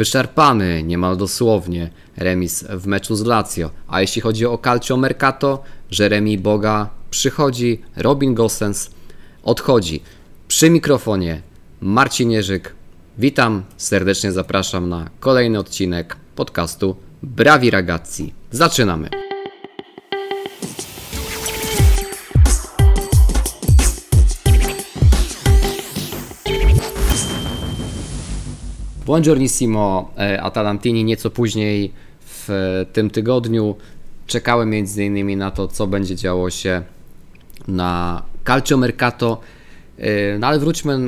[0.00, 3.70] Wyczerpany niemal dosłownie remis w meczu z Lazio.
[3.88, 5.62] A jeśli chodzi o Calcio Mercato,
[5.98, 8.90] Jeremy Boga przychodzi, Robin Gosens
[9.42, 10.02] odchodzi.
[10.48, 11.42] Przy mikrofonie
[11.80, 12.74] Marcin Jerzyk.
[13.18, 18.32] Witam, serdecznie zapraszam na kolejny odcinek podcastu Brawi Ragazzi.
[18.50, 19.29] Zaczynamy!
[29.10, 32.48] Buongiornissimo e, Atalantini nieco później w
[32.92, 33.76] tym tygodniu.
[34.26, 35.38] Czekałem m.in.
[35.38, 36.82] na to, co będzie działo się
[37.68, 39.40] na Calcio Mercato.
[39.98, 40.98] E, no ale wróćmy,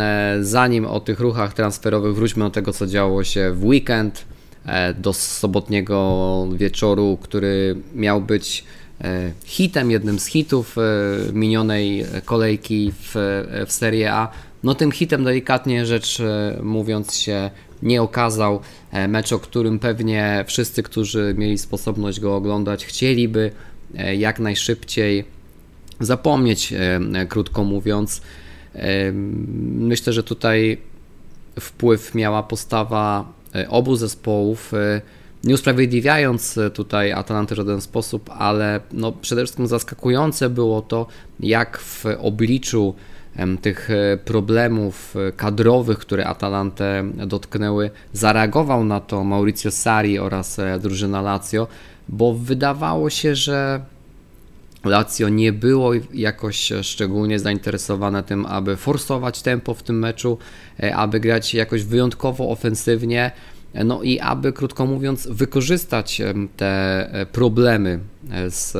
[0.00, 4.24] e, zanim o tych ruchach transferowych, wróćmy do tego, co działo się w weekend,
[4.98, 8.64] do sobotniego wieczoru, który miał być
[9.44, 10.76] hitem, jednym z hitów
[11.32, 13.12] minionej kolejki w,
[13.66, 14.28] w Serie A.
[14.62, 17.50] No tym hitem delikatnie rzecz e, mówiąc się
[17.82, 18.60] nie okazał.
[18.92, 23.50] E, mecz, o którym pewnie wszyscy, którzy mieli sposobność go oglądać, chcieliby
[23.96, 25.24] e, jak najszybciej
[26.00, 26.74] zapomnieć,
[27.28, 28.22] krótko mówiąc.
[29.74, 30.78] Myślę, że tutaj
[31.60, 33.32] wpływ miała postawa
[33.68, 34.72] obu zespołów,
[35.44, 41.06] nie usprawiedliwiając tutaj Atalanty w żaden sposób, ale no przede wszystkim zaskakujące było to,
[41.40, 42.94] jak w obliczu
[43.62, 50.78] tych e, problemów e, kadrowych, które Atalantę dotknęły, zareagował na to Maurizio Sari oraz e,
[50.78, 51.66] drużyna Lazio,
[52.08, 53.80] bo wydawało się, że
[54.84, 60.38] Lazio nie było jakoś szczególnie zainteresowane tym, aby forsować tempo w tym meczu,
[60.94, 63.30] aby grać jakoś wyjątkowo ofensywnie,
[63.84, 66.22] no i aby, krótko mówiąc, wykorzystać
[66.56, 67.98] te problemy
[68.48, 68.76] z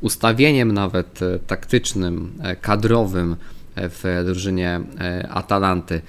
[0.00, 3.36] ustawieniem nawet e, taktycznym, e, kadrowym
[3.74, 4.80] e, w drużynie
[5.28, 6.00] Atalanty.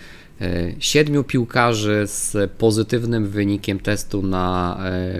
[0.79, 4.77] Siedmiu piłkarzy z pozytywnym wynikiem testu na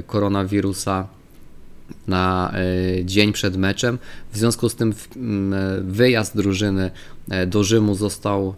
[0.08, 1.08] koronawirusa
[2.08, 2.54] na
[3.04, 3.98] dzień przed meczem.
[4.32, 4.94] W związku z tym
[5.82, 6.92] wyjazd drużyny
[7.48, 8.56] do Rzymu został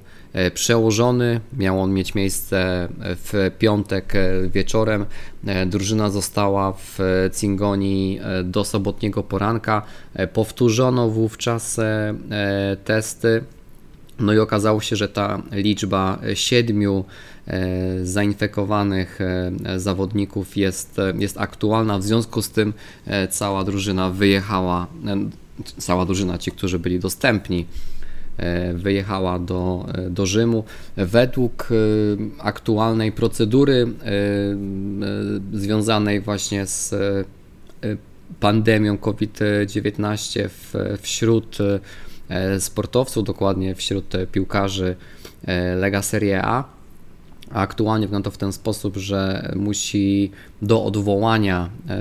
[0.53, 1.39] przełożony.
[1.57, 5.05] Miał on mieć miejsce w piątek e, wieczorem.
[5.45, 6.99] E, drużyna została w
[7.39, 9.81] Cingoni do sobotniego poranka.
[10.33, 11.79] Powtórzono wówczas
[12.85, 13.43] testy.
[14.19, 17.05] No i okazało się, że ta liczba siedmiu
[18.03, 19.19] zainfekowanych
[19.77, 21.99] zawodników jest, jest aktualna.
[21.99, 22.73] W związku z tym
[23.29, 24.87] cała drużyna wyjechała,
[25.77, 28.02] cała drużyna, ci, którzy byli dostępni E,
[28.73, 30.63] wyjechała do, e, do Rzymu.
[30.97, 31.75] Według e,
[32.43, 33.87] aktualnej procedury
[35.53, 36.95] związanej właśnie z
[38.39, 40.49] pandemią COVID-19
[41.01, 41.57] wśród
[42.59, 44.95] sportowców, dokładnie wśród piłkarzy
[45.75, 46.63] Lega Serie A,
[47.53, 50.31] aktualnie wygląda to w ten sposób, że musi
[50.61, 51.99] do odwołania e,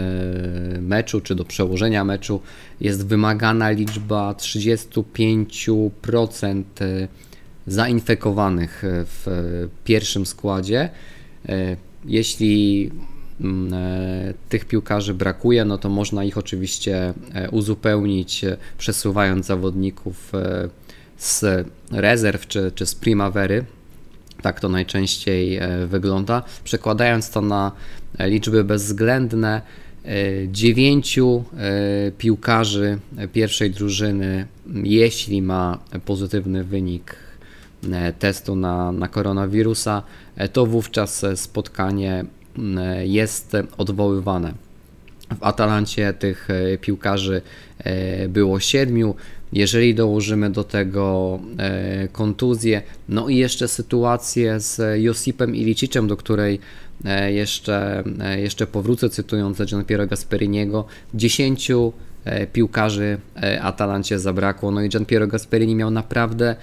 [0.81, 2.41] meczu czy do przełożenia meczu
[2.81, 7.09] jest wymagana liczba 35% e,
[7.67, 9.27] zainfekowanych w
[9.85, 10.89] pierwszym składzie.
[11.49, 12.91] E, jeśli
[13.41, 13.73] mm,
[14.49, 17.15] tych piłkarzy brakuje, no to można ich oczywiście
[17.51, 18.45] uzupełnić,
[18.79, 20.33] przesuwając zawodników
[21.19, 23.65] z rezerw czy, czy z primavery
[24.43, 26.43] tak to najczęściej e, wygląda.
[26.65, 27.73] Przekładając to na
[28.19, 29.63] e, liczby bezwzględne,
[30.05, 30.09] e,
[30.49, 31.45] dziewięciu
[32.19, 32.99] piłkarzy
[33.33, 34.47] pierwszej drużyny,
[34.85, 37.17] jeśli ma pozytywny wynik
[38.19, 40.03] testu na, na koronawirusa,
[40.53, 42.25] to wówczas spotkanie
[43.03, 44.53] jest odwoływane.
[45.39, 46.49] W Atalancie tych
[46.81, 47.43] piłkarzy
[48.29, 49.15] było siedmiu.
[49.53, 56.59] Jeżeli dołożymy do tego e, kontuzję, no i jeszcze sytuację z Josipem Ilicicem, do której
[57.05, 61.71] e, jeszcze, e, jeszcze powrócę, cytując Gianpiero Gasperiniego, 10
[62.53, 63.19] piłkarzy
[63.63, 64.71] Atalancie zabrakło.
[64.71, 66.57] No i Gianpiero Gasperini miał naprawdę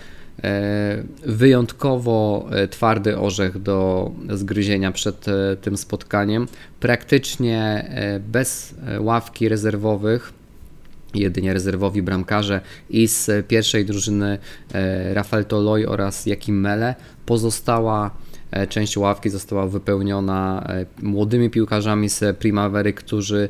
[1.26, 5.26] wyjątkowo twardy orzech do zgryzienia przed
[5.62, 6.48] tym spotkaniem.
[6.80, 7.90] Praktycznie
[8.32, 10.34] bez ławki rezerwowych
[11.14, 14.38] jedynie rezerwowi bramkarze i z pierwszej drużyny
[14.74, 16.96] e, Rafael Toloi oraz Jakim Mele.
[17.26, 18.12] Pozostała
[18.52, 23.50] e, część ławki została wypełniona e, młodymi piłkarzami z Primavery, którzy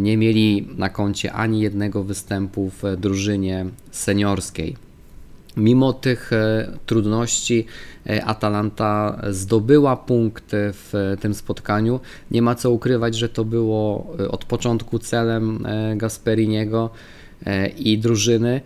[0.00, 4.87] nie mieli na koncie ani jednego występu w drużynie seniorskiej.
[5.58, 7.66] Mimo tych e, trudności
[8.06, 12.00] e, Atalanta zdobyła punkt w tym spotkaniu.
[12.30, 15.66] Nie ma co ukrywać, że to było e, od początku celem
[15.96, 16.90] Gasperiniego
[17.76, 18.60] i drużyny.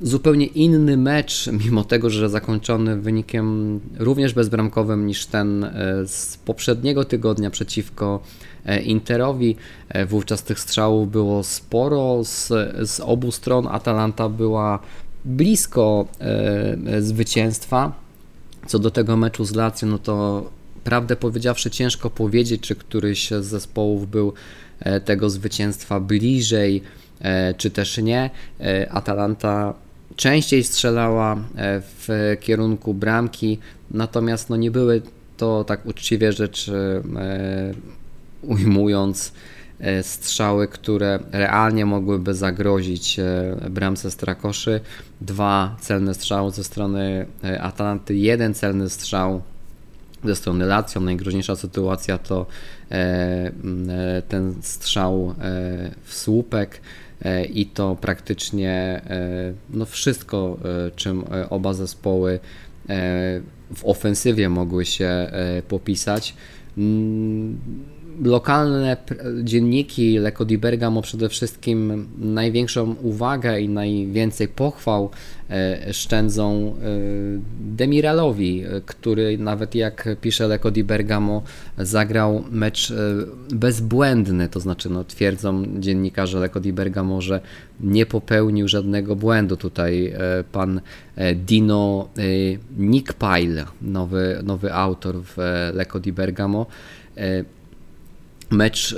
[0.00, 5.66] zupełnie inny mecz, mimo tego, że zakończony wynikiem również bezbramkowym niż ten
[6.06, 8.22] z poprzedniego tygodnia przeciwko
[8.84, 9.56] Interowi.
[10.06, 12.48] Wówczas tych strzałów było sporo z,
[12.90, 13.66] z obu stron.
[13.66, 14.78] Atalanta była
[15.24, 16.06] blisko
[17.00, 17.92] zwycięstwa.
[18.66, 20.44] Co do tego meczu z Lazio, no to
[20.84, 24.32] prawdę powiedziawszy ciężko powiedzieć, czy któryś z zespołów był
[24.80, 26.82] e, tego zwycięstwa bliżej,
[27.20, 28.30] e, czy też nie.
[28.60, 29.74] E, Atalanta
[30.16, 31.36] częściej strzelała
[31.80, 33.58] w kierunku bramki,
[33.90, 35.02] natomiast no nie były
[35.36, 36.70] to tak uczciwie rzecz
[38.42, 39.32] ujmując
[40.02, 43.20] strzały, które realnie mogłyby zagrozić
[43.70, 44.80] bramce Strakoszy.
[45.20, 47.26] Dwa celne strzały ze strony
[47.60, 49.42] Atalanty, jeden celny strzał
[50.24, 51.00] ze strony Lazio.
[51.00, 52.46] Najgroźniejsza sytuacja to
[52.90, 56.80] e, e, ten strzał e, w słupek
[57.52, 59.02] i to praktycznie
[59.70, 60.58] no wszystko,
[60.96, 62.40] czym oba zespoły
[63.74, 65.30] w ofensywie mogły się
[65.68, 66.34] popisać.
[68.22, 68.96] Lokalne
[69.42, 75.10] dzienniki Leko di Bergamo przede wszystkim największą uwagę i najwięcej pochwał
[75.50, 76.72] e, szczędzą e,
[77.60, 81.42] Demiralowi, który nawet jak pisze Leko di Bergamo
[81.78, 82.94] zagrał mecz e,
[83.54, 87.40] bezbłędny, to znaczy no, twierdzą dziennikarze Leko di Bergamo, że
[87.80, 89.56] nie popełnił żadnego błędu.
[89.56, 90.14] Tutaj
[90.52, 90.80] pan
[91.34, 92.08] Dino
[92.76, 95.36] Nickpile, nowy, nowy autor w
[95.74, 96.66] Leko di Bergamo,
[98.50, 98.96] Mecz e,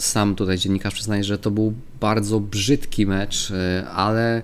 [0.00, 4.42] sam tutaj dziennikarz przyznaje, że to był bardzo brzydki mecz, e, ale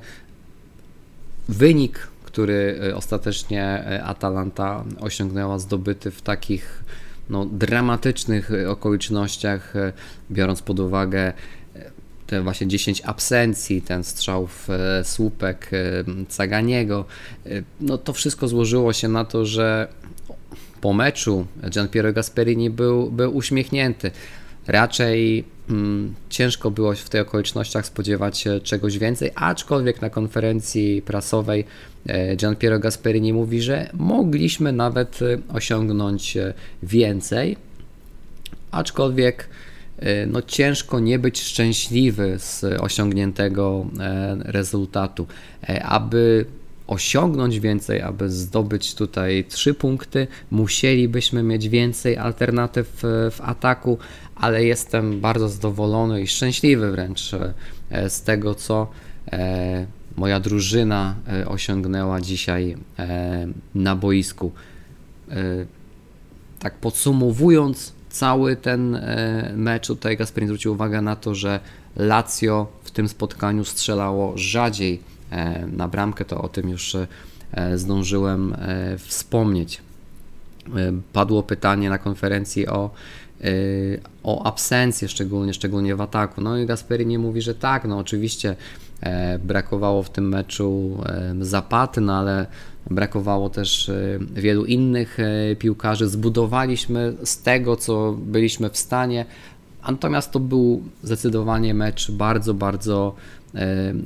[1.49, 6.85] wynik, który e, ostatecznie Atalanta osiągnęła, zdobyty w takich
[7.31, 9.75] no, dramatycznych okolicznościach,
[10.31, 11.33] biorąc pod uwagę
[12.27, 14.69] te właśnie 10 absencji, ten strzał w
[15.05, 15.71] słupek
[16.29, 17.05] Caganiego,
[17.81, 19.89] no to wszystko złożyło się na to, że
[20.81, 24.11] po meczu Gian Piero Gasperini był, był uśmiechnięty.
[24.67, 31.65] Raczej mm, ciężko było w tych okolicznościach spodziewać się czegoś więcej, aczkolwiek na konferencji prasowej
[32.07, 37.57] e, Gian Piero Gasperini mówi, że mogliśmy nawet e, osiągnąć e, więcej,
[38.71, 39.49] aczkolwiek
[40.27, 43.87] no ciężko nie być szczęśliwy z osiągniętego
[44.45, 45.27] rezultatu.
[45.83, 46.47] Aby
[46.87, 53.99] osiągnąć więcej, aby zdobyć tutaj trzy punkty, musielibyśmy mieć więcej alternatyw w ataku,
[54.35, 57.35] ale jestem bardzo zadowolony i szczęśliwy wręcz
[57.91, 58.91] e, z tego, co
[59.33, 59.87] e,
[60.17, 62.77] moja drużyna e, osiągnęła dzisiaj
[63.75, 64.53] na boisku.
[66.59, 69.01] Tak podsumowując cały ten
[69.57, 71.61] mecz, tutaj Gasperini zwrócił uwagę na to, że
[71.97, 75.16] Lazio w tym spotkaniu strzelało rzadziej E,
[75.73, 79.81] na bramkę, to o tym już e, zdążyłem e, wspomnieć.
[81.13, 82.91] Padło pytanie na konferencji o,
[84.23, 86.41] o absencję, szczególnie, szczególnie w ataku.
[86.41, 88.57] No i Gasperini mówi, że tak, no oczywiście
[89.45, 90.99] brakowało w tym meczu
[91.41, 92.47] Zapaty, no ale
[92.91, 93.91] brakowało też
[94.35, 95.19] wielu innych
[95.59, 96.09] piłkarzy.
[96.09, 99.27] Zbudowaliśmy z tego, co byliśmy w stanie,
[99.89, 103.15] natomiast to był zdecydowanie mecz bardzo, bardzo
[103.46, 103.46] E,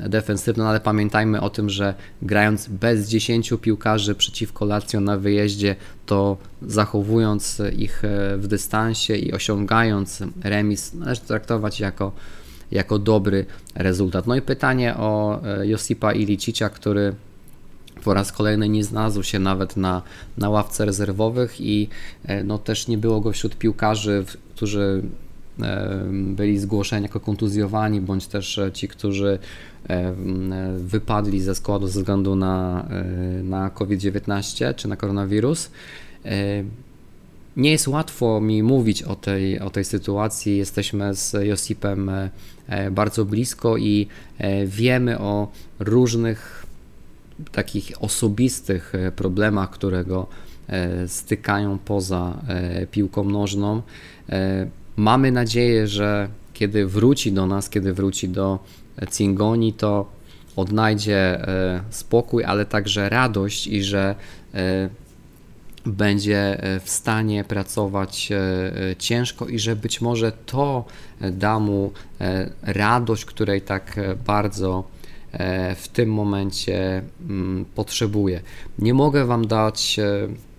[0.09, 6.37] defensywną, ale pamiętajmy o tym, że grając bez 10 piłkarzy przeciwko Lazio na wyjeździe, to
[6.63, 12.13] zachowując ich e, w dystansie i osiągając remis, należy traktować jako,
[12.71, 14.27] jako dobry rezultat.
[14.27, 17.15] No i pytanie o e, Josipa Ilicicia, który
[18.05, 20.03] po raz kolejny nie znalazł się nawet na,
[20.39, 21.89] na ławce rezerwowych i
[22.45, 24.25] no, też nie było go wśród piłkarzy,
[24.55, 25.03] którzy
[26.13, 29.39] byli zgłoszeni jako kontuzjowani, bądź też e, ci, którzy
[30.77, 35.71] wypadli ze składu ze względu na, e, na COVID-19 czy na koronawirus.
[37.57, 40.57] Nie jest łatwo mi mówić o tej, o tej sytuacji.
[40.57, 42.31] Jesteśmy z Josipem e,
[42.91, 44.07] bardzo blisko i
[44.67, 45.49] wiemy o
[45.79, 46.67] różnych
[47.53, 50.27] takich osobistych problemach, które go
[51.07, 52.43] stykają poza
[52.91, 53.83] piłką nożną.
[54.97, 58.59] Mamy nadzieję, że kiedy wróci do nas, kiedy wróci do
[59.11, 60.21] Cingoni, to
[60.57, 64.15] odnajdzie e, spokój, ale także radość i że
[64.55, 64.89] e,
[65.87, 68.29] będzie e, w stanie pracować
[68.99, 70.85] ciężko i że być może to
[71.33, 71.93] da mu
[72.63, 74.85] radość, której tak bardzo
[75.77, 78.41] w tym momencie mm, potrzebuje.
[78.79, 80.01] Nie mogę Wam dać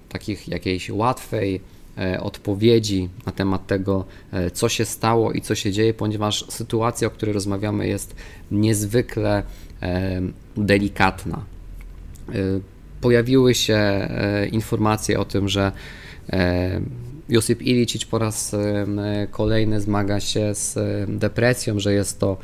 [0.09, 1.61] takich jakiejś łatwej
[2.19, 4.05] odpowiedzi na temat tego,
[4.53, 8.15] co się stało i co się dzieje, ponieważ sytuacja, o której rozmawiamy, jest
[8.51, 9.43] niezwykle
[10.57, 11.45] delikatna.
[13.01, 14.09] Pojawiły się
[14.51, 15.71] informacje o tym, że
[17.29, 18.55] Josip Ilicic po raz
[19.31, 20.77] kolejny zmaga się z
[21.19, 22.37] depresją, że jest to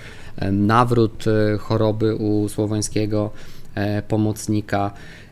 [0.51, 3.56] nawrót e, choroby u słoweńskiego e,
[4.07, 4.91] pomocnika.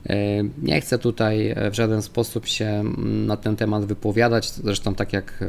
[0.10, 0.16] E,
[0.62, 4.52] nie chcę tutaj w żaden sposób się na ten temat wypowiadać.
[4.52, 5.44] Zresztą, tak jak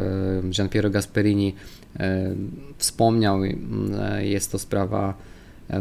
[0.51, 1.55] Gian Piero Gasperini
[2.79, 3.39] wspomniał,
[4.19, 5.15] jest to sprawa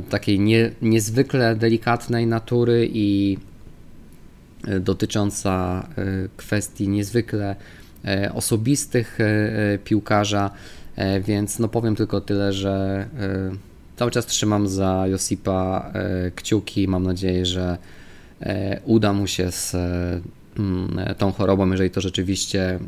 [0.09, 3.37] takiej nie, niezwykle delikatnej natury i
[4.79, 5.87] dotycząca
[6.37, 7.55] kwestii niezwykle
[8.33, 9.17] osobistych
[9.83, 10.51] piłkarza.
[10.95, 16.87] E, więc no powiem tylko tyle, że e, cały czas trzymam za Josipa e, kciuki.
[16.87, 17.77] Mam nadzieję, że
[18.85, 19.75] uda mu się z
[20.59, 22.79] mm, tą chorobą, jeżeli to rzeczywiście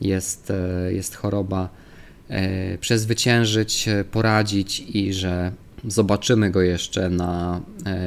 [0.00, 0.52] jest,
[0.88, 1.68] jest choroba,
[2.80, 5.52] przezwyciężyć, poradzić i że
[5.84, 7.60] zobaczymy go jeszcze na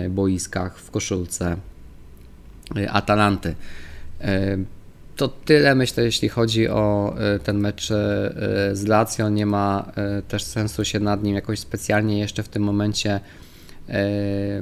[0.09, 1.57] boiskach w koszulce
[2.89, 3.55] Atalanty.
[5.15, 7.95] To tyle myślę, jeśli chodzi o e, ten mecz e,
[8.73, 9.29] z Lazio.
[9.29, 13.19] Nie ma e, też sensu się nad nim jakoś specjalnie jeszcze w tym momencie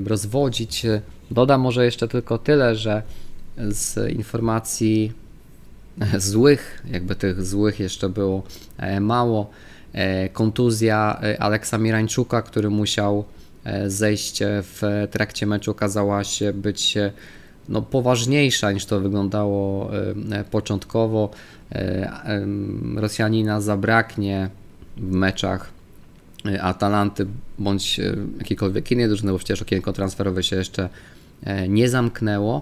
[0.06, 0.86] rozwodzić.
[1.32, 3.04] Dodam może jeszcze tylko tyle, że
[3.58, 5.12] z informacji
[6.18, 8.44] złych, jakby tych złych jeszcze było
[9.02, 9.50] mało,
[10.34, 13.26] kontuzja Aleksa Mirańczuka, który musiał
[13.88, 16.98] zejść w trakcie meczu, okazała się być
[17.70, 19.90] no, poważniejsza niż to wyglądało
[20.32, 21.30] e, początkowo.
[21.72, 22.46] E,
[22.96, 24.50] Rosjanina zabraknie
[24.98, 25.72] w meczach
[26.46, 27.26] e, Atalanty
[27.60, 28.00] bądź
[28.38, 30.90] jakiejkolwiek innej drużyny, bo przecież okienko transferowe się jeszcze
[31.70, 32.62] nie zamknęło.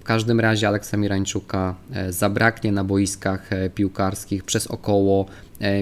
[0.00, 1.74] W każdym razie Aleksa Mirańczuka
[2.10, 5.26] zabraknie na boiskach piłkarskich przez około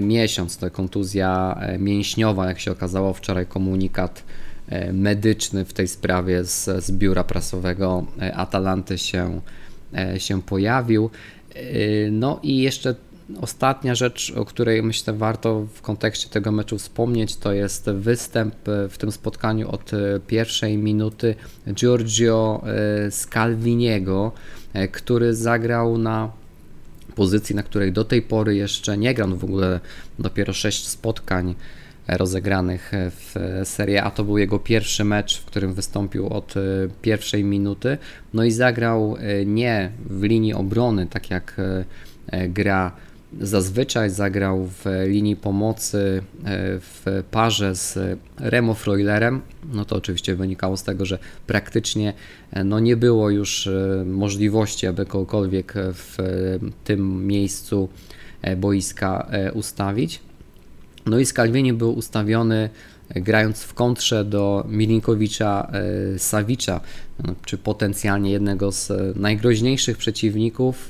[0.01, 0.57] miesiąc.
[0.57, 4.50] To kontuzja mięśniowa, jak się okazało wczoraj komunikat E,
[4.93, 9.41] medyczny w tej sprawie z, z biura prasowego e, Atalanty się,
[9.97, 11.09] e, się pojawił.
[12.11, 12.95] No i jeszcze
[13.41, 18.55] ostatnia rzecz, o której myślę warto w kontekście tego meczu wspomnieć, to jest występ
[18.89, 19.91] w tym spotkaniu od
[20.27, 21.35] pierwszej minuty
[21.73, 22.63] Giorgio
[23.09, 24.31] Scalviniego,
[24.91, 26.31] który zagrał na
[27.15, 29.79] pozycji, na której do tej pory jeszcze nie grał, no w ogóle
[30.19, 31.55] dopiero 6 spotkań
[32.17, 34.11] rozegranych w Serie A.
[34.11, 36.61] To był jego pierwszy mecz, w którym wystąpił od e,
[37.01, 37.97] pierwszej minuty.
[38.33, 41.55] No i zagrał e, nie w linii obrony, tak jak
[42.27, 42.91] e, gra
[43.41, 46.23] zazwyczaj zagrał w linii pomocy
[46.79, 49.41] w parze z Remo Freulerem.
[49.73, 52.13] No to oczywiście wynikało z tego, że praktycznie
[52.65, 53.69] no nie było już
[54.05, 56.17] możliwości, aby kogokolwiek w
[56.83, 57.89] tym miejscu
[58.57, 60.19] boiska ustawić.
[61.05, 62.69] No i Skalwieni był ustawiony
[63.09, 65.71] e, grając w kontrze do Milinkowicza
[66.15, 66.81] e, Sawicza,
[67.23, 70.89] no, czy potencjalnie jednego z e, najgroźniejszych przeciwników,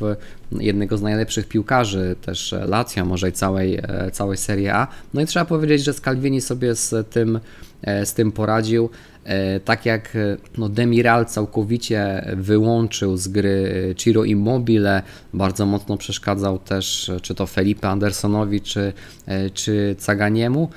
[0.51, 4.87] jednego z najlepszych piłkarzy też Lazio, może i całej, całej Serie A.
[5.13, 7.39] No i trzeba powiedzieć, że Skalwieni sobie z tym,
[8.03, 8.89] z tym poradził.
[9.23, 15.01] E, tak jak e, no, Demiral całkowicie wyłączył z gry Ciro Immobile,
[15.33, 18.93] bardzo mocno przeszkadzał też czy to Felipe Andersonowi, czy,
[19.25, 20.69] e, czy Caganiemu,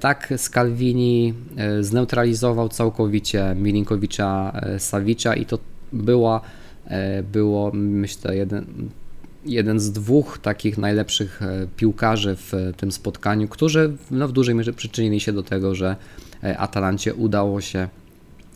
[0.00, 1.34] tak Scalvini
[1.80, 5.58] zneutralizował całkowicie Milinkowicza Sawicza i to
[5.92, 6.40] była,
[7.32, 8.64] było myślę jeden,
[9.44, 11.40] jeden z dwóch takich najlepszych
[11.76, 16.29] piłkarzy w tym spotkaniu, którzy no, w dużej mierze przyczynili się do tego, że E,
[16.42, 17.88] Atalancie udało się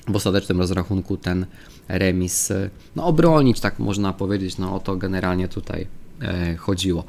[0.08, 1.46] w ostatecznym rozrachunku ten
[1.88, 4.58] remis e, no, obronić, tak można powiedzieć.
[4.58, 5.86] No o to generalnie tutaj
[6.22, 7.04] e, chodziło.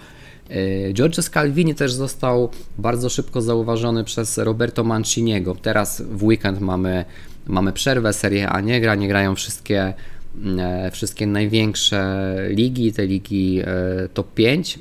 [0.94, 5.56] Giorgio Scalvini też został bardzo szybko zauważony przez Roberto Manciniego.
[5.56, 7.06] Teraz w weekend mamy,
[7.48, 9.94] mamy przerwę, Serie A nie gra, nie grają wszystkie,
[10.92, 13.62] wszystkie największe ligi, te ligi
[14.14, 14.80] top 5.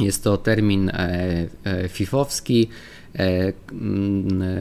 [0.00, 0.92] Jest to termin
[1.88, 2.68] fifowski.
[3.18, 3.52] E,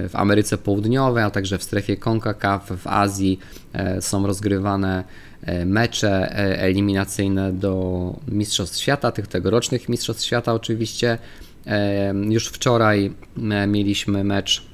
[0.09, 3.39] w Ameryce Południowej, a także w strefie CONCACAF, w Azji
[3.73, 5.03] e, są rozgrywane
[5.41, 11.17] e, mecze eliminacyjne do Mistrzostw Świata, tych tegorocznych Mistrzostw Świata oczywiście.
[12.29, 13.13] Już wczoraj
[13.67, 14.65] mieliśmy mecz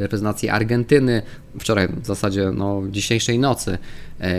[0.00, 1.22] reprezentacji Argentyny.
[1.60, 3.78] Wczoraj, w zasadzie no, dzisiejszej nocy,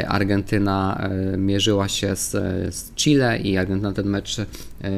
[0.07, 2.31] Argentyna mierzyła się z,
[2.75, 4.37] z Chile i Argentyna ten mecz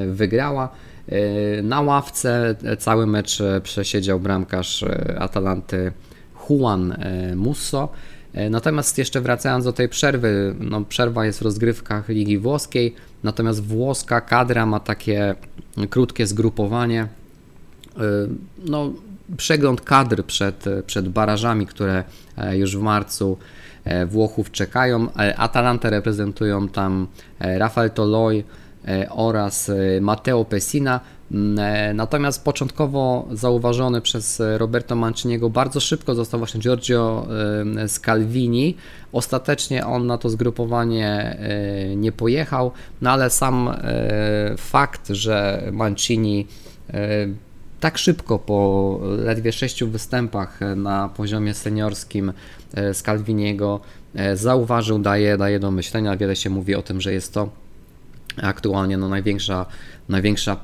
[0.07, 0.69] wygrała.
[1.09, 5.91] E, na ławce cały mecz przesiedział bramkarz e, Atalanty
[6.49, 7.89] Juan e, Musso.
[8.49, 14.21] Natomiast jeszcze wracając do tej przerwy, no przerwa jest w rozgrywkach Ligi Włoskiej, natomiast włoska
[14.21, 15.35] kadra ma takie
[15.89, 17.07] krótkie zgrupowanie.
[18.65, 18.91] No,
[19.37, 22.03] przegląd kadr przed, przed barażami, które
[22.51, 23.37] już w marcu
[24.07, 25.07] Włochów czekają.
[25.37, 27.07] Atalantę reprezentują tam
[27.39, 28.43] Rafael Toloi
[29.09, 30.99] oraz Matteo Pessina.
[31.31, 37.27] Mm, e, natomiast początkowo zauważony przez Roberto Manciniego bardzo szybko został właśnie Giorgio
[37.77, 38.75] e, Scalvini.
[39.11, 43.69] Ostatecznie on na to zgrupowanie e, nie pojechał, no ale sam
[44.57, 46.47] fakt, że Mancini
[47.79, 52.33] tak szybko po ledwie sześciu występach na poziomie seniorskim
[52.93, 53.79] Scalviniego
[54.33, 56.17] zauważył, daje, daje do myślenia.
[56.17, 57.49] Wiele się mówi o tym, że jest to
[58.41, 59.65] aktualnie no, największa,
[60.09, 60.57] największa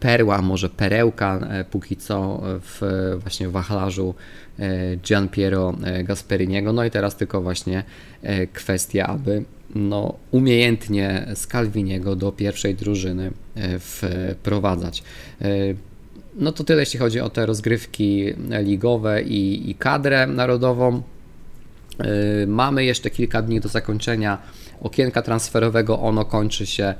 [0.00, 2.80] perła, może perełka e, póki co w
[3.22, 4.14] właśnie wachlarzu
[4.58, 6.72] e, Gian Piero e, Gasperiniego.
[6.72, 7.84] No i teraz tylko właśnie
[8.52, 13.30] kwestia, aby no, umiejętnie Scalviniego do pierwszej drużyny
[13.80, 15.02] wprowadzać.
[16.34, 18.24] No to tyle, jeśli chodzi o te rozgrywki
[18.62, 21.02] ligowe i, i kadrę narodową.
[22.46, 24.38] Mamy jeszcze kilka dni do zakończenia
[24.82, 26.00] okienka transferowego.
[26.00, 26.94] Ono kończy się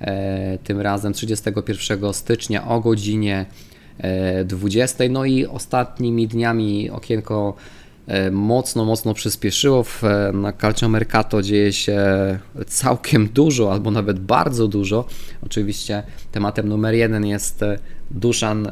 [0.00, 3.46] e, tym razem 31 stycznia o godzinie
[4.44, 5.04] 20.
[5.04, 7.54] E, no i ostatnimi dniami okienko
[8.32, 9.82] mocno, mocno przyspieszyło.
[9.82, 11.98] W, na Calcio Mercato dzieje się
[12.66, 15.04] całkiem dużo, albo nawet bardzo dużo.
[15.42, 17.64] Oczywiście tematem numer jeden jest
[18.10, 18.68] Duszan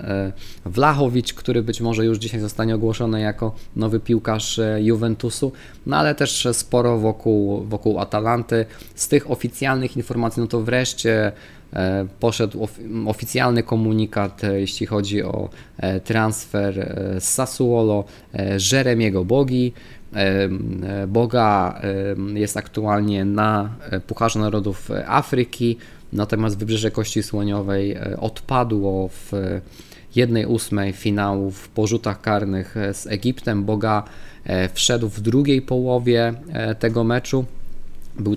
[0.64, 5.52] Wlachowicz, który być może już dzisiaj zostanie ogłoszony jako nowy piłkarz Juventusu,
[5.86, 8.66] no ale też sporo wokół, wokół Atalanty.
[8.94, 11.32] Z tych oficjalnych informacji, no to wreszcie
[11.74, 12.68] e, poszedł
[13.06, 18.04] oficjalny komunikat, e, jeśli chodzi o e, transfer z Sassuolo
[18.72, 19.72] Jeremiego Bogi.
[21.08, 21.80] Boga
[22.34, 23.74] jest aktualnie na
[24.06, 25.76] Pucharze Narodów Afryki,
[26.12, 29.32] natomiast Wybrzeże Kości Słoniowej odpadło w
[30.16, 33.64] jednej ósmej finałów po rzutach karnych z Egiptem.
[33.64, 34.02] Boga
[34.74, 36.34] wszedł w drugiej połowie
[36.78, 37.44] tego meczu.
[38.18, 38.36] Był e,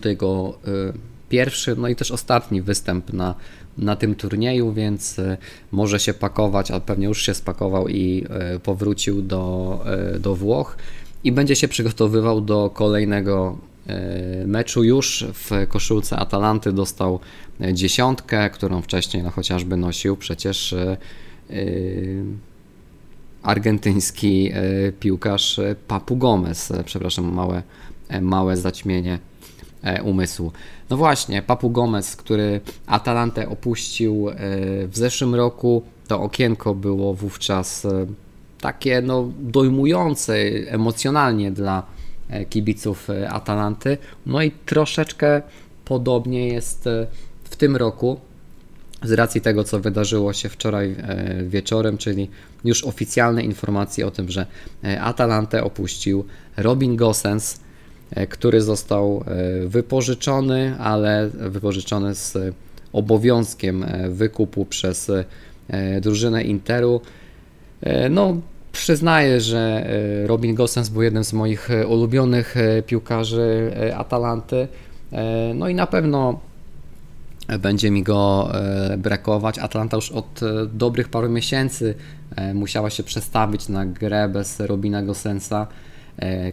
[1.30, 3.36] pierwszy, no i też ostatni występ na,
[3.78, 5.16] na tym turnieju, więc
[5.72, 8.26] może się pakować, a pewnie już się spakował i
[8.64, 9.80] powrócił do,
[10.20, 10.78] do Włoch
[11.24, 13.58] i będzie się przygotowywał do kolejnego
[14.46, 14.84] meczu.
[14.84, 17.20] Już w koszulce Atalanty dostał
[17.74, 20.76] dziesiątkę, którą wcześniej no, chociażby nosił przecież
[23.48, 26.72] argentyński e, piłkarz e, Papu Gomez.
[26.72, 27.64] E, przepraszam, małe,
[28.22, 29.20] małe zaćmienie
[30.04, 30.52] umysłu.
[30.90, 34.28] No właśnie, Papu Gomez, który Atalantę opuścił
[34.88, 37.88] w zeszłym roku, to okienko było wówczas
[38.62, 40.36] takie no, dojmujące
[40.68, 41.84] emocjonalnie dla
[42.50, 43.98] kibiców Atalanty.
[44.26, 45.42] No i troszeczkę
[45.86, 46.86] podobnie jest
[47.44, 48.20] w tym roku
[49.04, 52.30] z racji tego, co wydarzyło się wczoraj e, wieczorem, czyli
[52.64, 54.46] już oficjalne informacje o tym, że
[54.84, 56.26] e, Atalantę opuścił
[56.58, 57.58] Robin Gosens, e,
[58.30, 59.24] który został
[59.66, 62.38] wypożyczony, ale wypożyczony z
[62.94, 65.12] obowiązkiem wykupu przez
[66.02, 67.02] drużynę Interu.
[68.10, 68.38] No,
[68.72, 69.90] przyznaję, że
[70.26, 74.68] Robin Gosens był jednym z moich ulubionych piłkarzy Atalanty.
[75.56, 76.40] No i na pewno
[77.60, 79.60] będzie mi go e, brakować.
[79.60, 81.96] Atlanta już od e, dobrych paru miesięcy
[82.36, 85.68] e, musiała się przestawić na grę bez Robina Gosensa,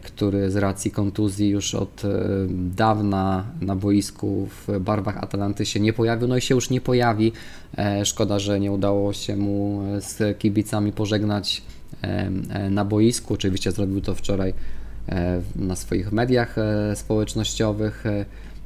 [0.03, 2.03] który z racji kontuzji już od
[2.49, 7.33] dawna na boisku w barwach Atalanty się nie pojawił, no i się już nie pojawi.
[8.05, 11.63] Szkoda, że nie udało się mu z kibicami pożegnać
[12.71, 13.35] na boisku.
[13.35, 14.55] Oczywiście zrobił to wczoraj
[15.57, 16.57] na swoich mediach
[16.95, 18.05] społecznościowych,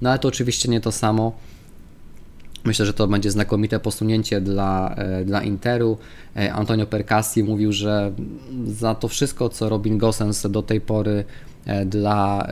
[0.03, 1.33] no ale to oczywiście nie to samo.
[2.64, 5.99] Myślę, że to będzie znakomite posunięcie dla, e, dla Interu.
[6.37, 8.12] E, Antonio Percassi mówił, że
[8.66, 11.25] za to wszystko, co Robin Gosens do tej pory
[11.66, 12.49] e, dla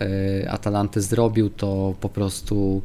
[0.49, 2.83] Atalanty zrobił, to po prostu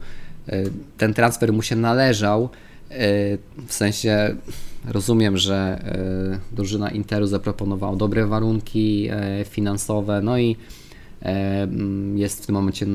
[0.98, 2.50] ten transfer mu się należał.
[3.68, 4.36] W sensie
[4.86, 5.84] rozumiem, że
[6.52, 9.10] drużyna Interu zaproponowała dobre warunki
[9.46, 10.56] finansowe, no i
[12.16, 12.86] jest w tym momencie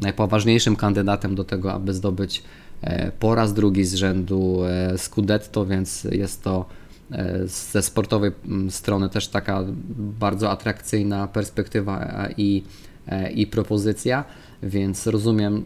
[0.00, 2.42] najpoważniejszym kandydatem do tego, aby zdobyć
[3.18, 6.64] po raz drugi z rzędu e, Scudetto, więc jest to
[7.12, 8.30] e, ze sportowej
[8.70, 9.64] strony też taka
[9.96, 12.62] bardzo atrakcyjna perspektywa i,
[13.34, 14.24] i propozycja,
[14.62, 15.62] więc rozumiem,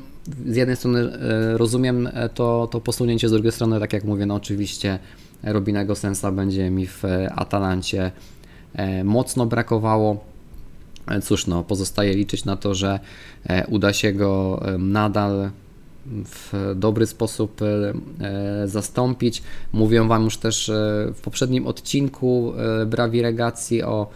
[0.47, 1.11] z jednej strony
[1.57, 4.99] rozumiem to, to posunięcie, z drugiej strony, tak jak mówię, no oczywiście
[5.43, 8.11] Robinego Sensa będzie mi w Atalancie
[9.05, 10.25] mocno brakowało.
[11.23, 13.01] Cóż, no, pozostaje liczyć na to, że
[13.69, 15.51] uda się go nadal
[16.25, 17.61] w dobry sposób
[18.65, 19.43] zastąpić.
[19.73, 20.71] Mówiłem Wam już też
[21.15, 22.53] w poprzednim odcinku
[22.87, 24.07] Brawi Regacji o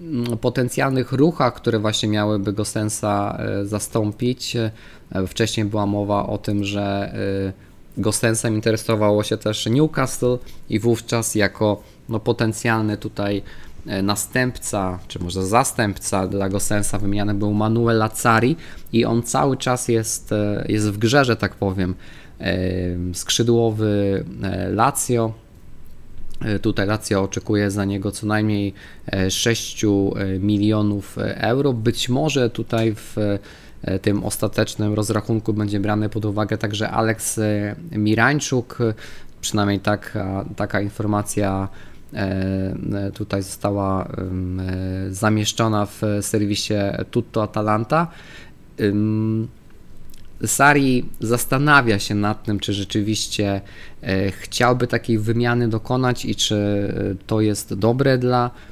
[0.00, 4.56] mm, potencjalnych ruchach, które właśnie miałyby go sensa zastąpić.
[5.26, 7.12] Wcześniej była mowa o tym, że
[7.98, 10.38] Gosensem interesowało się też Newcastle
[10.70, 13.42] i wówczas jako no, potencjalny tutaj e,
[14.02, 18.56] następca, czy może zastępca dla Gosensa wymieniany był Manuel Lazzari
[18.92, 21.94] i on cały czas jest, e, jest w grze, że tak powiem.
[22.40, 22.54] E,
[23.14, 24.24] skrzydłowy
[24.70, 25.32] Lazio,
[26.62, 28.74] Tutaj Lazio oczekuje za niego co najmniej
[29.28, 29.84] 6
[30.40, 31.72] milionów euro.
[31.72, 33.16] Być może tutaj w
[33.82, 38.78] E, tym ostatecznym rozrachunku będzie brany pod uwagę także Aleks e, Mirańczuk,
[39.40, 41.97] przynajmniej taka, taka informacja e,
[43.14, 44.08] tutaj została
[45.10, 46.74] zamieszczona w serwisie
[47.10, 48.06] Tutto Atalanta.
[50.46, 53.60] Sari zastanawia się nad tym, czy rzeczywiście
[54.30, 56.88] chciałby takiej wymiany dokonać i czy
[57.26, 58.67] to jest dobre dla E,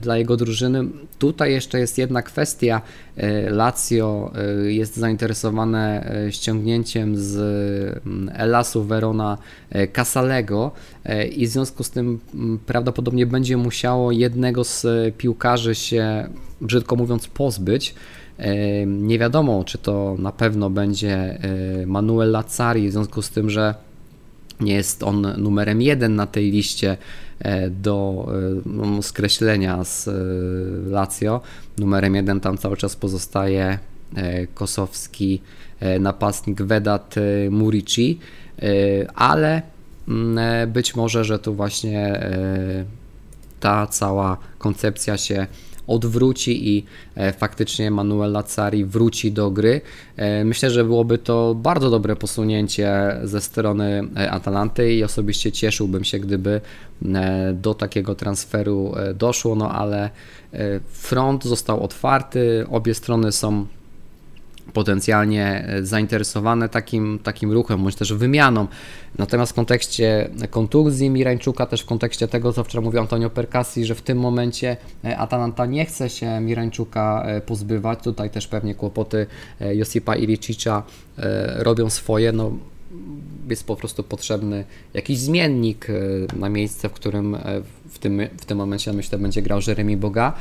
[0.00, 0.84] dla jego drużyny.
[1.18, 2.80] Tutaj jeszcze jest jedna kwestia.
[3.16, 7.36] E, Lazio e, jest zainteresowane ściągnięciem z
[8.06, 9.38] mm, Elasu Verona
[9.92, 10.72] Casalego
[11.36, 16.28] i w związku z tym mm, prawdopodobnie będzie musiało jednego z piłkarzy się,
[16.60, 17.94] brzydko mówiąc, pozbyć.
[18.86, 21.38] Nie wiadomo, czy to na pewno będzie
[21.86, 23.74] Manuel Lazzari, w związku z tym, że
[24.60, 26.96] nie jest on numerem jeden na tej liście E,
[27.70, 30.12] do e, no, skreślenia z e,
[30.90, 31.40] Lazio.
[31.78, 33.78] Numerem jeden tam cały czas pozostaje
[34.54, 35.42] kosowski
[36.00, 37.14] napastnik Vedat
[37.50, 38.18] Murici,
[39.14, 39.62] ale
[40.08, 42.20] mm, być może, że tu właśnie
[43.60, 45.46] ta cała koncepcja się
[45.86, 49.80] odwróci i e, faktycznie Manuel Lazzari wróci do gry.
[50.16, 56.04] E, myślę, że byłoby to bardzo dobre posunięcie ze strony e, Atalanty i osobiście cieszyłbym
[56.04, 56.60] się, gdyby
[57.54, 60.10] do takiego transferu doszło, no ale
[60.86, 63.66] front został otwarty, obie strony są
[64.72, 68.66] potencjalnie e, zainteresowane takim, takim ruchem, bądź też wymianą.
[69.18, 73.94] Natomiast w kontekście kontuzji Mirańczuka, też w kontekście tego, co wczoraj mówił Antonio Percassi, że
[73.94, 79.26] w tym momencie e, Atalanta nie chce się Mirańczuka e, pozbywać, tutaj też pewnie kłopoty
[79.60, 80.82] Josipa Ilicicza
[81.56, 82.52] robią swoje, no
[83.48, 85.86] jest po prostu potrzebny jakiś zmiennik
[86.36, 87.36] na miejsce, w którym
[87.88, 90.32] w tym, w tym momencie myślę będzie grał Jeremy Boga.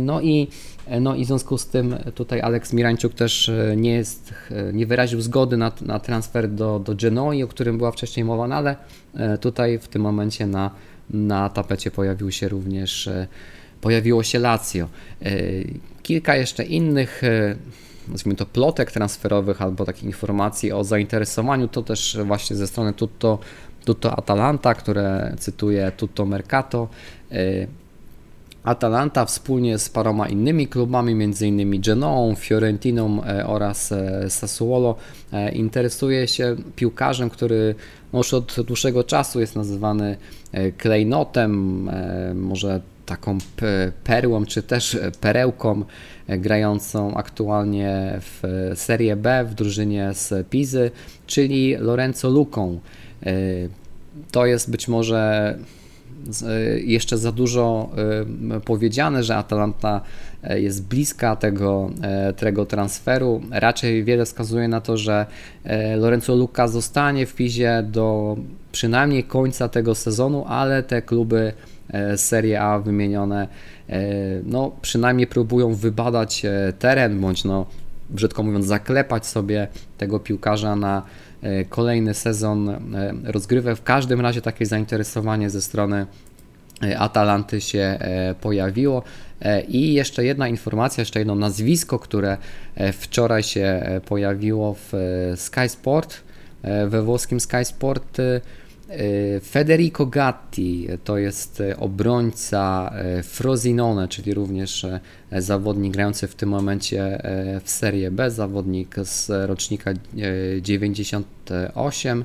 [0.00, 0.48] No i
[1.00, 4.86] no i w związku z tym tutaj Aleks Mirańczuk też e, nie, jest, e, nie
[4.86, 8.76] wyraził zgody na, na transfer do, do Genoi, o którym była wcześniej mowa, no ale
[9.40, 10.70] tutaj w tym momencie na,
[11.10, 13.10] na tapecie pojawił się również
[13.80, 14.88] pojawiło się Lazio.
[16.02, 17.22] Kilka jeszcze innych
[18.08, 23.38] nazwijmy to plotek transferowych albo takich informacji o zainteresowaniu, to też właśnie ze strony Tutto,
[23.84, 26.88] Tutto Atalanta, które cytuję Tutto Mercato,
[28.64, 31.80] Atalanta wspólnie z paroma innymi klubami, m.in.
[31.80, 34.96] Genoą, Fiorentiną e, oraz e, Sassuolo,
[35.32, 37.74] e, interesuje się piłkarzem, który
[38.14, 40.16] już od dłuższego czasu jest nazywany
[40.78, 41.90] klejnotem,
[42.34, 43.38] może taką
[44.04, 45.84] perłą, czy też perełką
[46.28, 50.90] grającą aktualnie w Serie B w drużynie z Pizy,
[51.26, 52.80] czyli Lorenzo Luką.
[54.32, 55.58] To jest być może
[56.84, 57.90] jeszcze za dużo
[58.56, 60.00] e, powiedziane, że Atalanta
[60.42, 61.90] e, jest bliska tego,
[62.36, 63.42] tego transferu.
[63.50, 65.26] Raczej wiele wskazuje na to, że
[65.96, 68.36] Lorenzo Luca zostanie w Pizie do
[68.72, 71.52] przynajmniej końca tego sezonu, ale te kluby
[72.16, 73.48] Serie A wymienione
[74.44, 76.42] no, przynajmniej próbują wybadać
[76.78, 77.66] teren, bądź no,
[78.12, 81.02] brzydko mówiąc zaklepać sobie tego piłkarza na
[81.42, 83.76] E, kolejny sezon e, rozgrywek.
[83.76, 86.06] W każdym razie takie zainteresowanie ze strony
[86.82, 87.98] e, Atalanty się
[88.40, 89.02] pojawiło.
[89.68, 92.36] I jeszcze jedna informacja, jeszcze jedno nazwisko, które
[92.92, 94.92] wczoraj się pojawiło w
[95.36, 96.20] Sky Sport,
[96.86, 98.18] we włoskim Sky Sport.
[99.00, 104.86] Y, Federico Gatti to jest y, obrońca y, Frosinone, czyli również
[105.38, 107.22] zawodnik grający w tym momencie
[107.64, 109.90] w Serie B, zawodnik z rocznika
[110.62, 112.24] 98.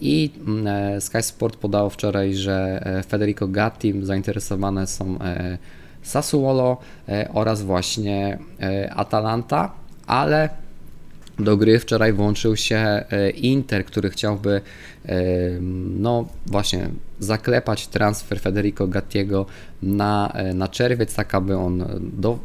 [0.00, 0.30] I
[1.00, 5.18] Sky Sport podało wczoraj, że Federico Gatti zainteresowane są
[6.02, 6.76] Sassuolo
[7.32, 8.38] oraz właśnie
[8.90, 9.72] Atalanta,
[10.06, 10.48] ale
[11.38, 14.60] do gry wczoraj włączył się e, Inter, który chciałby
[15.06, 15.20] e,
[15.98, 16.88] no właśnie
[17.20, 19.46] zaklepać transfer Federico Gattiego
[19.82, 22.38] na, e, na czerwiec, tak aby on do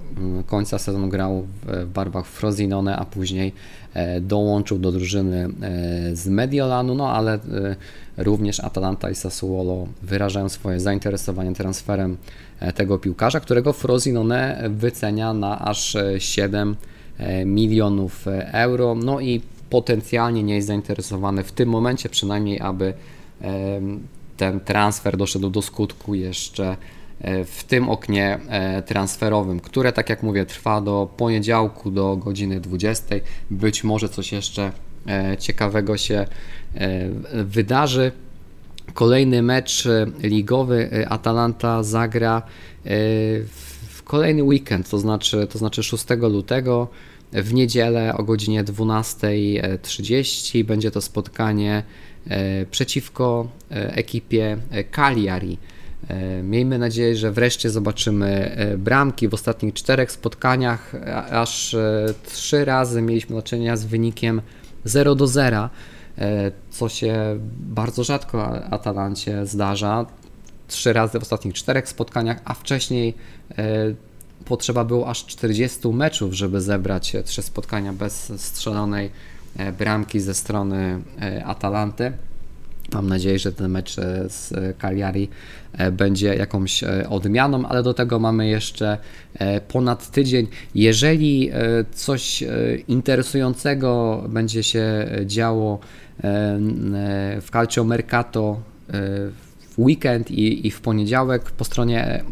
[0.45, 3.53] końca sezonu grał w barwach Frosinone, a później
[4.21, 5.49] dołączył do drużyny
[6.13, 7.39] z Mediolanu, no ale
[8.17, 12.17] również Atalanta i Sassuolo wyrażają swoje zainteresowanie transferem
[12.75, 16.92] tego piłkarza, którego Frosinone wycenia na aż 7 E,
[17.45, 18.95] milionów e, euro.
[18.95, 22.93] No i potencjalnie nie jest zainteresowany w tym momencie przynajmniej, aby
[24.38, 26.78] ten transfer doszedł do skutku jeszcze
[27.21, 28.39] e, w tym oknie
[28.86, 33.15] transferowym, które tak jak mówię trwa do poniedziałku do godziny 20.
[33.52, 34.71] Być może coś jeszcze
[35.39, 36.26] ciekawego się
[37.34, 38.12] wydarzy.
[38.93, 39.88] Kolejny mecz
[40.19, 42.41] ligowy Atalanta zagra
[43.45, 43.72] w
[44.03, 46.87] kolejny weekend, to znaczy, to znaczy 6 lutego
[47.33, 51.83] w niedzielę o godzinie 12.30 będzie to spotkanie
[52.27, 54.57] e, przeciwko e, ekipie
[54.91, 55.57] Cagliari.
[56.07, 59.29] E, miejmy nadzieję, że wreszcie zobaczymy bramki.
[59.29, 60.95] W ostatnich czterech spotkaniach
[61.31, 61.75] aż
[62.25, 64.41] trzy razy mieliśmy do czynienia z wynikiem
[64.85, 65.69] 0 do 0,
[66.69, 70.05] co się bardzo rzadko Atalancie zdarza.
[70.73, 73.13] Trzy razy w ostatnich czterech spotkaniach, a wcześniej
[74.45, 79.12] potrzeba było aż 40 meczów, żeby zebrać trzy spotkania bez strzelonej
[79.57, 82.12] e, bramki ze strony e, Atalanty.
[82.93, 85.29] Mam nadzieję, że ten mecz e, z Cagliari
[85.91, 88.97] będzie jakąś odmianą, ale do tego mamy jeszcze
[89.67, 90.47] ponad tydzień.
[90.75, 91.51] Jeżeli
[91.93, 92.43] coś
[92.88, 95.79] interesującego będzie się działo
[97.41, 98.62] w Calcio Mercato
[99.77, 102.23] w weekend i, w poniedziałek po stronie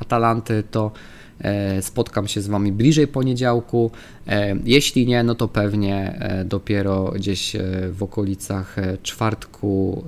[0.00, 0.92] Atalanty, to
[1.40, 3.90] E, spotkam się z Wami bliżej poniedziałku.
[4.26, 7.56] E, jeśli nie, no to pewnie e, dopiero gdzieś
[7.90, 10.04] w okolicach czwartku,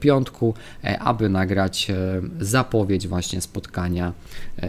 [0.00, 0.54] piątku,
[0.98, 1.88] aby nagrać
[2.40, 4.12] zapowiedź właśnie spotkania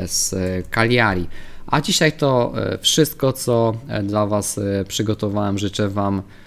[0.05, 0.35] z
[0.69, 1.27] Cagliari.
[1.67, 5.57] A dzisiaj to wszystko, co dla Was przygotowałem.
[5.57, 6.46] Życzę Wam E,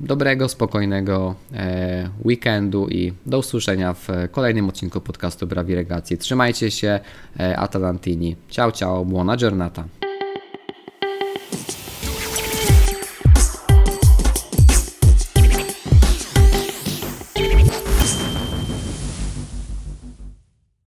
[0.00, 6.18] dobrego, spokojnego e, weekendu i do usłyszenia w kolejnym odcinku podcastu Brawi Regacji.
[6.18, 7.00] Trzymajcie się,
[7.40, 8.36] e, Atalantini.
[8.48, 9.99] Ciao, ciao, buona giornata.